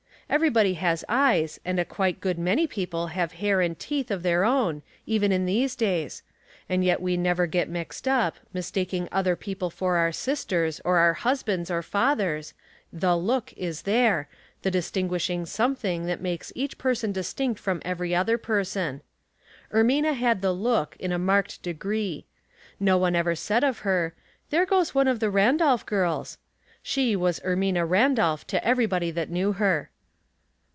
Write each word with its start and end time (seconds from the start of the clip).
Everybody 0.33 0.75
has 0.75 1.03
eyes, 1.09 1.59
and 1.65 1.75
quite 1.89 2.15
a 2.15 2.19
240 2.21 2.21
Household 2.21 2.21
Puzzles, 2.21 2.23
good 2.23 2.39
many 2.39 2.67
people 2.67 3.07
have 3.19 3.31
hair 3.43 3.59
and 3.59 3.77
teeth 3.77 4.09
of 4.09 4.21
theii 4.23 4.47
own, 4.47 4.81
even 5.05 5.29
in 5.33 5.45
these 5.45 5.75
days; 5.75 6.23
and 6.69 6.85
yet 6.85 7.01
we 7.01 7.17
never 7.17 7.47
get 7.47 7.67
mixed 7.67 8.07
up, 8.07 8.37
mistaking 8.53 9.09
other 9.11 9.35
people 9.35 9.69
for 9.69 9.97
our 9.97 10.13
sisters, 10.13 10.79
or 10.85 10.99
our 10.99 11.11
husbands 11.15 11.69
or 11.69 11.81
fathers— 11.81 12.53
the 12.93 13.17
look 13.17 13.51
is 13.57 13.81
there, 13.81 14.29
the 14.61 14.71
disting^uishino^ 14.71 15.45
something: 15.47 16.05
that 16.05 16.21
makes 16.21 16.53
each 16.55 16.77
person 16.77 17.11
distinct 17.11 17.59
from 17.59 17.81
every 17.83 18.15
other 18.15 18.37
person. 18.37 19.01
Er 19.73 19.83
mina 19.83 20.13
had 20.13 20.41
the 20.41 20.53
look, 20.53 20.95
in 20.97 21.11
a 21.11 21.19
marked 21.19 21.61
degree. 21.61 22.25
No 22.79 22.97
one 22.97 23.17
ever 23.17 23.35
said 23.35 23.65
of 23.65 23.79
her," 23.79 24.13
There 24.49 24.65
goes 24.65 24.95
one 24.95 25.09
of 25.09 25.19
the 25.19 25.29
Ran 25.29 25.57
dolph 25.57 25.85
girls.'* 25.85 26.37
She 26.81 27.17
was 27.17 27.41
Ermina 27.41 27.83
Randolph 27.85 28.47
to 28.47 28.65
everybody 28.65 29.11
that 29.11 29.29
knew 29.29 29.51
her. 29.51 29.89